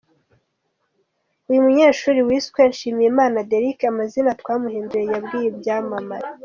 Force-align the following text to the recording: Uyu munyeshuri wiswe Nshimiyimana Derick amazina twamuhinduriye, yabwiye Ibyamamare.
Uyu 1.49 1.63
munyeshuri 1.65 2.19
wiswe 2.27 2.61
Nshimiyimana 2.71 3.37
Derick 3.49 3.79
amazina 3.91 4.31
twamuhinduriye, 4.41 5.07
yabwiye 5.15 5.47
Ibyamamare. 5.51 6.27